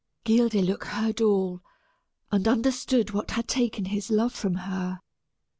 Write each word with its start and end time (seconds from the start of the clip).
Guildeluec 0.23 0.83
heard 0.85 1.21
all, 1.21 1.61
and 2.31 2.47
understood 2.47 3.11
what 3.11 3.29
had 3.29 3.47
taken 3.47 3.85
his 3.85 4.09
love 4.09 4.33
from 4.33 4.55
her. 4.55 4.99